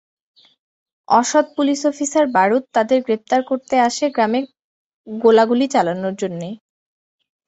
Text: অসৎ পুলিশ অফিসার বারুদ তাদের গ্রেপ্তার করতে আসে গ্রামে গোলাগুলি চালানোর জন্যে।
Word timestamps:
অসৎ 1.07 1.45
পুলিশ 1.57 1.79
অফিসার 1.85 2.25
বারুদ 2.27 2.63
তাদের 2.73 2.99
গ্রেপ্তার 3.01 3.41
করতে 3.43 3.75
আসে 3.79 4.05
গ্রামে 4.15 4.39
গোলাগুলি 5.07 5.65
চালানোর 5.67 6.15
জন্যে। 6.15 6.49